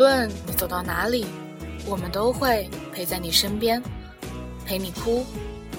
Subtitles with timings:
[0.00, 1.26] 无论你走到哪里，
[1.84, 3.82] 我们都会陪在你身边，
[4.64, 5.26] 陪你哭，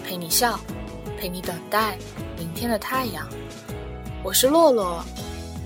[0.05, 0.59] 陪你笑，
[1.17, 1.97] 陪你等待
[2.37, 3.27] 明天的太阳。
[4.23, 5.03] 我是洛洛，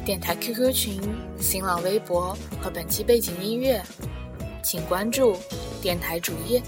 [0.05, 1.01] 电台 QQ 群、
[1.37, 3.83] 新浪微博和本期背景音乐，
[4.63, 5.35] 请关注
[5.81, 6.63] 电台主页。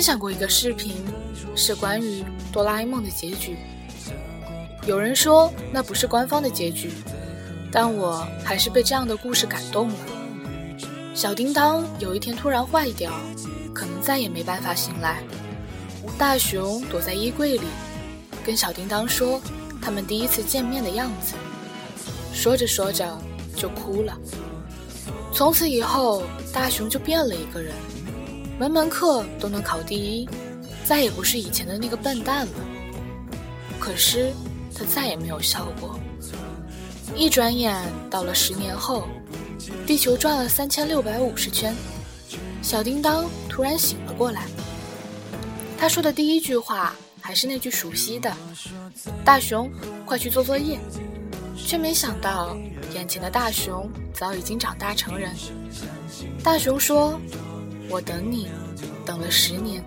[0.00, 0.94] 分享过一个视频，
[1.54, 3.58] 是关于哆啦 A 梦的结局。
[4.86, 6.90] 有人说那不是官方的结局，
[7.70, 9.94] 但我还是被这样的故事感动了。
[11.14, 13.12] 小叮当有一天突然坏掉，
[13.74, 15.22] 可能再也没办法醒来。
[16.16, 17.66] 大雄躲在衣柜里，
[18.42, 19.38] 跟小叮当说
[19.82, 21.34] 他们第一次见面的样子。
[22.32, 23.06] 说着说着
[23.54, 24.18] 就哭了。
[25.34, 26.22] 从此以后，
[26.54, 27.74] 大雄就变了一个人。
[28.60, 30.28] 门门课都能考第一，
[30.84, 32.52] 再也不是以前的那个笨蛋了。
[33.78, 34.34] 可是
[34.74, 35.98] 他再也没有笑过。
[37.16, 39.08] 一转眼到了十年后，
[39.86, 41.74] 地球转了三千六百五十圈，
[42.60, 44.46] 小叮当突然醒了过来。
[45.78, 48.30] 他说的第一句话还是那句熟悉的
[49.24, 49.72] ：“大熊，
[50.04, 50.78] 快去做作业。”
[51.56, 52.54] 却没想到，
[52.92, 55.34] 眼前的大熊早已经长大成人。
[56.44, 57.18] 大熊说。
[57.90, 58.46] 我等你，
[59.04, 59.84] 等了十年。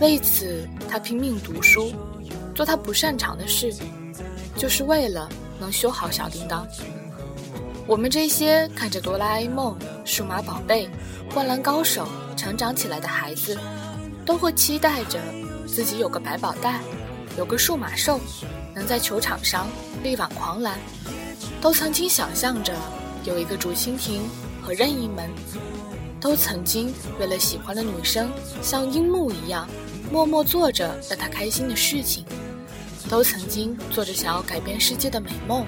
[0.00, 1.92] 为此，他拼命读书，
[2.54, 3.70] 做他不擅长的事，
[4.56, 5.28] 就是为了
[5.60, 6.66] 能修好小叮当。
[7.86, 10.88] 我们这些看着哆啦 A 梦、数码宝贝、
[11.34, 13.58] 灌篮高手成长起来的孩子，
[14.24, 15.20] 都会期待着
[15.66, 16.80] 自己有个百宝袋，
[17.36, 18.18] 有个数码兽，
[18.74, 19.68] 能在球场上
[20.02, 20.78] 力挽狂澜。
[21.60, 22.72] 都曾经想象着
[23.24, 24.22] 有一个竹蜻蜓
[24.62, 25.28] 和任意门。
[26.20, 28.30] 都曾经为了喜欢的女生，
[28.60, 29.68] 像樱木一样，
[30.10, 32.24] 默默做着让她开心的事情；
[33.08, 35.64] 都曾经做着想要改变世界的美梦，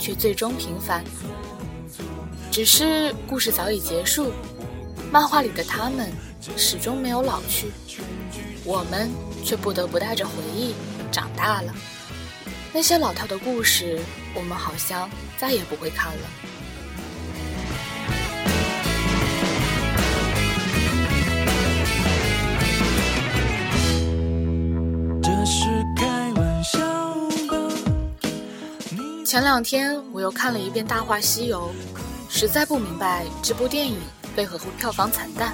[0.00, 1.04] 却最终平凡。
[2.50, 4.32] 只是故事早已结束，
[5.12, 6.10] 漫画里的他们
[6.56, 7.70] 始终没有老去，
[8.64, 9.10] 我们
[9.44, 10.74] 却不得不带着回忆
[11.12, 11.74] 长大了。
[12.72, 14.00] 那些老套的故事，
[14.34, 15.08] 我们好像
[15.38, 16.28] 再也不会看了。
[29.36, 31.70] 前两天我又看了一遍《大话西游》，
[32.34, 33.98] 实在不明白这部电影
[34.34, 35.52] 为何会票房惨淡。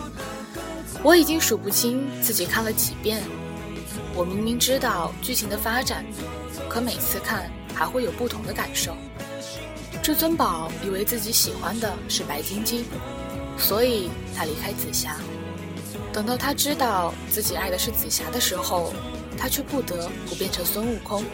[1.02, 3.24] 我已经数不清自己看了几遍。
[4.14, 6.04] 我明明知道剧情的发展，
[6.68, 8.94] 可每次看还会有不同的感受。
[10.00, 12.84] 至尊宝以为自己喜欢的是白晶晶，
[13.58, 15.16] 所以他离开紫霞。
[16.12, 18.92] 等到他知道自己爱的是紫霞的时候，
[19.36, 21.24] 他却不得不变成孙悟空。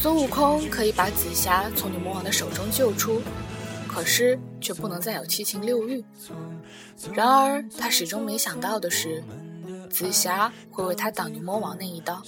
[0.00, 3.20] 孙悟空可以把紫霞从牛魔王的手中救出，
[3.88, 6.04] 可是却不能再有七情六欲。
[7.12, 9.24] 然而他始终没想到的是，
[9.90, 12.22] 紫霞会为他挡牛魔王那一刀，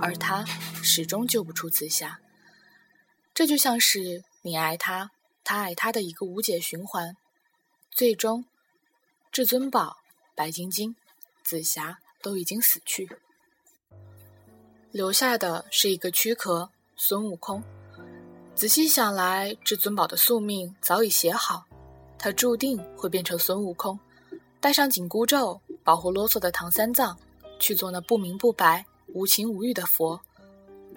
[0.00, 0.44] 而他
[0.80, 2.20] 始终救不出紫霞。
[3.34, 5.10] 这就像是你爱他，
[5.42, 7.16] 他爱他的一个无解循环。
[7.90, 8.44] 最终，
[9.32, 9.96] 至尊宝、
[10.36, 10.94] 白晶晶、
[11.42, 13.10] 紫霞都已经死去，
[14.92, 16.70] 留下的是一个躯壳。
[16.98, 17.62] 孙悟空，
[18.54, 21.62] 仔细想来，至尊宝的宿命早已写好，
[22.18, 23.98] 他注定会变成孙悟空，
[24.60, 27.14] 带上紧箍咒，保护啰嗦的唐三藏，
[27.58, 30.18] 去做那不明不白、无情无欲的佛。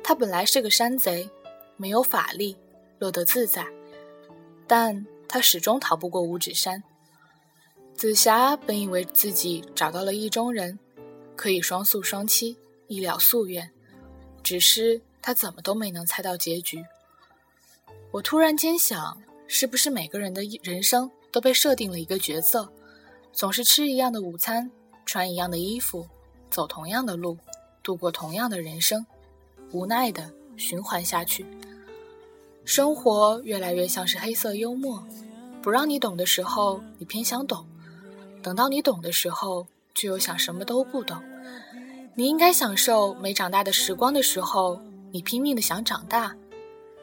[0.01, 1.29] 他本来是个山贼，
[1.75, 2.55] 没有法力，
[2.97, 3.67] 乐得自在，
[4.65, 6.81] 但他始终逃不过五指山。
[7.93, 10.79] 紫霞本以为自己找到了意中人，
[11.35, 12.55] 可以双宿双栖，
[12.87, 13.69] 一了夙愿，
[14.41, 15.01] 只是。
[15.29, 16.83] 他怎么都没能猜到结局。
[18.09, 19.15] 我突然间想，
[19.45, 22.67] 是不是每个人的人生都被设定了一个角色，
[23.31, 24.71] 总是吃一样的午餐，
[25.05, 26.07] 穿一样的衣服，
[26.49, 27.37] 走同样的路，
[27.83, 29.05] 度过同样的人生，
[29.71, 31.45] 无奈的循环下去。
[32.65, 35.05] 生活越来越像是黑色幽默，
[35.61, 37.67] 不让你懂的时候，你偏想懂；
[38.41, 41.21] 等到你懂的时候，却又想什么都不懂。
[42.15, 44.81] 你应该享受没长大的时光的时候。
[45.11, 46.35] 你拼命的想长大，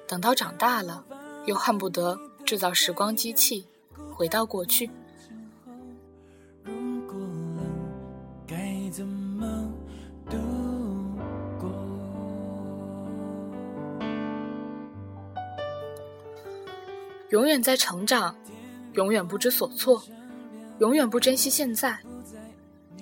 [0.07, 1.05] 等到长大了，
[1.47, 3.67] 又恨不得制造时光机器，
[4.15, 4.89] 回到过去。
[17.31, 18.35] 永远在成长，
[18.93, 20.01] 永远不知所措，
[20.79, 21.99] 永远不珍惜现在。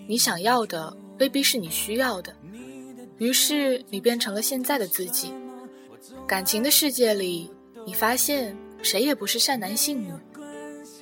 [0.08, 2.34] 你想要的未必是你需要的，
[3.18, 5.32] 于是你变成了现在的自己。
[6.26, 7.50] 感情的世界里，
[7.86, 10.12] 你发现谁也不是善男信女，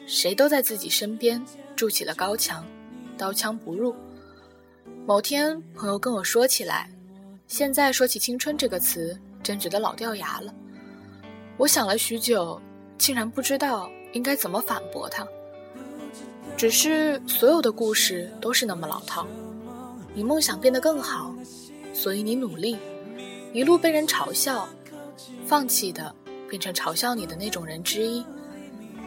[0.06, 1.42] 谁都在自己身边
[1.74, 2.66] 筑起了高墙，
[3.16, 3.94] 刀枪不入。
[5.06, 6.90] 某天，朋友跟我说起来，
[7.48, 10.54] 现在说起青春这个词，真觉得老掉牙了。
[11.56, 12.60] 我想了许久，
[12.98, 15.26] 竟然不知道应该怎么反驳他。
[16.56, 19.26] 只是所有的故事都是那么老套。
[20.14, 21.34] 你梦想变得更好，
[21.92, 22.76] 所以你努力，
[23.52, 24.68] 一路被人嘲笑，
[25.46, 26.14] 放弃的
[26.48, 28.24] 变成嘲笑你的那种人之一，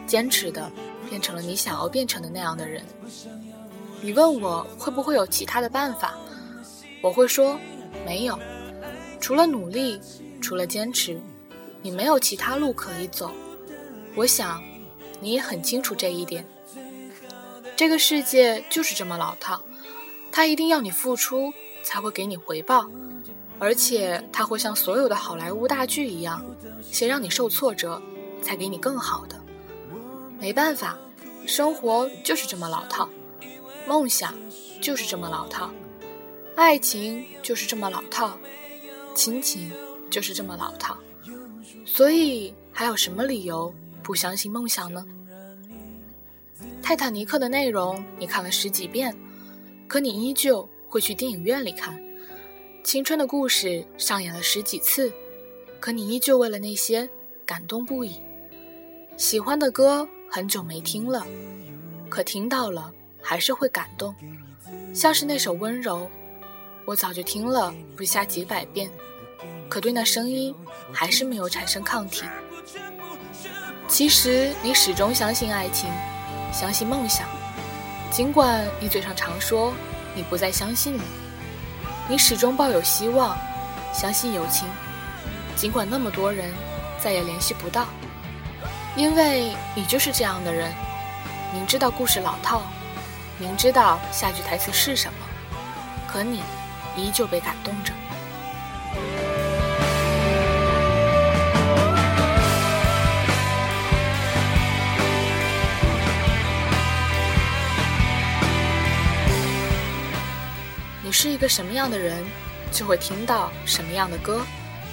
[0.06, 0.70] 坚持的
[1.08, 2.84] 变成了你想要变成的那样的人。
[4.00, 6.14] 你问我会不会有其他的办法，
[7.02, 7.58] 我会说
[8.04, 8.38] 没有，
[9.20, 10.00] 除了努力，
[10.40, 11.20] 除了坚持，
[11.82, 13.32] 你没有其他路可以走。
[14.14, 14.62] 我想
[15.20, 16.46] 你也很清楚这一点。
[17.74, 19.60] 这个世界就是这么老套，
[20.30, 21.52] 他一定要你付出
[21.86, 22.90] 才会给你回报，
[23.60, 26.44] 而且他会像所有的好莱坞大剧一样，
[26.82, 28.02] 先让你受挫折，
[28.42, 29.40] 才给你更好的。
[30.40, 30.98] 没办法，
[31.46, 33.08] 生活就是这么老套，
[33.86, 34.34] 梦想
[34.82, 35.70] 就是这么老套，
[36.56, 38.36] 爱情就是这么老套，
[39.14, 39.70] 亲情
[40.10, 40.98] 就是这么老套，
[41.84, 43.72] 所以还有什么理由
[44.02, 45.06] 不相信梦想呢？
[46.82, 49.16] 泰坦尼克的内容你看了十几遍，
[49.86, 51.94] 可你依旧会去电影院里看；
[52.82, 55.12] 青春的故事上演了十几次，
[55.80, 57.08] 可你依旧为了那些
[57.44, 58.20] 感动不已。
[59.16, 61.26] 喜欢的歌很久没听了，
[62.08, 62.92] 可听到了
[63.22, 64.14] 还是会感动，
[64.94, 66.00] 像是那首《温柔》，
[66.84, 68.90] 我早就听了不下几百遍，
[69.68, 70.54] 可对那声音
[70.92, 72.24] 还是没有产生抗体。
[73.88, 75.90] 其实你始终相信爱情。
[76.52, 77.28] 相信梦想，
[78.10, 79.74] 尽管你嘴上常说
[80.16, 81.04] 你不再相信了，
[82.08, 83.36] 你始终抱有希望，
[83.92, 84.66] 相信友情，
[85.54, 86.54] 尽管那么多人
[86.98, 87.86] 再也联系不到，
[88.96, 90.72] 因为你就是这样的人，
[91.52, 92.62] 明知道故事老套，
[93.38, 95.18] 明知道下句台词是什么，
[96.10, 96.40] 可你
[96.96, 97.92] 依旧被感动着。
[111.18, 112.22] 是一个什么样的人，
[112.70, 114.44] 就会听到什么样的歌，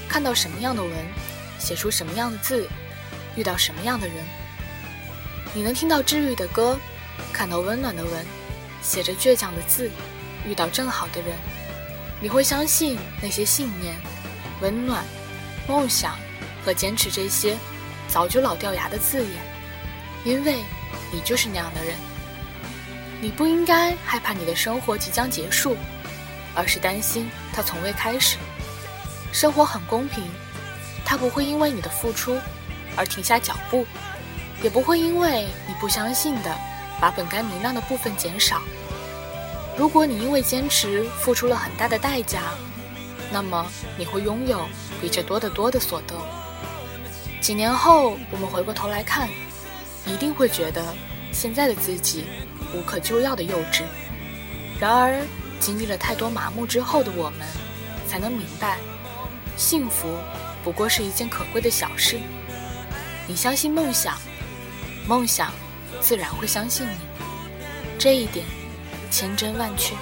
[0.08, 0.92] 看到什么样的文，
[1.60, 2.66] 写出什么样的字，
[3.36, 4.16] 遇到什么样的人。
[5.54, 6.80] 你能听到治愈的歌，
[7.34, 8.26] 看到温暖的文，
[8.82, 9.92] 写着倔强的字，
[10.48, 11.36] 遇到正好的人。
[12.22, 13.94] 你会相信那些信念、
[14.62, 15.04] 温暖、
[15.68, 16.18] 梦想
[16.64, 17.58] 和坚持这些
[18.08, 19.44] 早就老掉牙的字眼，
[20.24, 20.64] 因为
[21.12, 21.98] 你就是那样的人。
[23.20, 25.76] 你不应该害怕你的生活即将结束。
[26.56, 28.38] 而是担心它从未开始。
[29.32, 30.24] 生活很公平，
[31.04, 32.38] 它不会因为你的付出
[32.96, 33.86] 而停下脚步，
[34.62, 36.56] 也不会因为你不相信的
[37.02, 38.62] 把本该明亮的部分减少。
[39.76, 42.42] 如果你因为坚持付出了很大的代价，
[43.32, 43.66] 那么
[43.98, 44.68] 你会拥有
[45.02, 46.16] 比这多得多的所得。
[47.42, 49.28] 几年后，我们回过头来看，
[50.06, 50.94] 一定会觉得
[51.32, 52.26] 现在的自己
[52.76, 53.82] 无可救药的幼稚。
[54.80, 55.20] 然而。
[55.64, 57.48] 经历了太多麻木之后的我们，
[58.06, 58.80] 才能明白，
[59.56, 60.14] 幸福
[60.62, 62.20] 不过是一件可贵的小事。
[63.26, 64.18] 你相信梦想，
[65.08, 65.54] 梦想
[66.02, 66.98] 自然会相信你，
[67.98, 68.46] 这一点
[69.10, 69.96] 千真万确。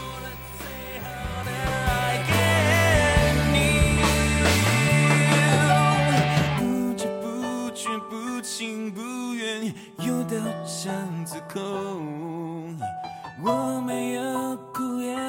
[13.43, 14.40] 我没有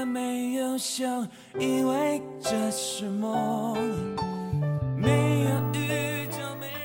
[0.04, 1.28] 没有想，
[1.58, 3.76] 因为这是梦。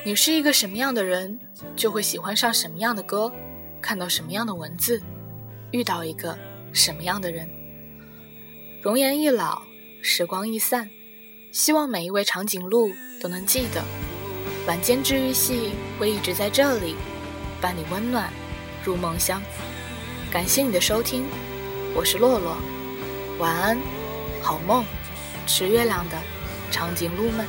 [0.04, 1.38] 你是一个什么样的人，
[1.76, 3.30] 就会喜欢上什么样的歌，
[3.82, 5.02] 看到什么样的文字，
[5.72, 6.38] 遇到一个
[6.72, 7.50] 什么样的人。
[8.82, 9.62] 容颜易老，
[10.02, 10.90] 时光易散，
[11.52, 12.90] 希望每一位长颈鹿
[13.22, 13.84] 都能记得，
[14.66, 16.96] 晚间治愈系会一直在这里，
[17.60, 18.32] 伴你温暖
[18.86, 19.42] 入梦乡。
[20.32, 21.26] 感谢你的收听，
[21.94, 22.56] 我是洛洛，
[23.39, 23.77] 晚安
[24.41, 24.84] 好梦
[25.46, 26.17] 吃月亮的
[26.72, 27.46] 长颈鹿们。